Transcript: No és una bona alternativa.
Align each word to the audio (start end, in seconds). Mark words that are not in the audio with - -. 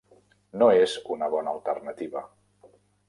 No 0.61 0.69
és 0.77 0.95
una 1.17 1.29
bona 1.35 1.53
alternativa. 1.59 2.25